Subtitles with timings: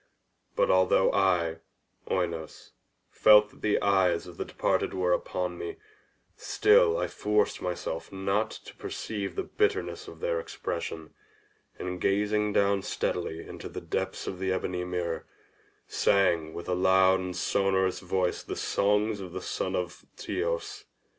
[0.55, 1.57] But although I,
[2.09, 2.71] Oinos,
[3.11, 5.75] felt that the eyes of the departed were upon me,
[6.35, 11.13] still I forced myself not to perceive the bitterness of their expression,
[11.77, 15.27] and gazing down steadily into the depths of the ebony mirror,
[15.87, 20.85] sang with a loud and sonorous voice the songs of the son of Teios.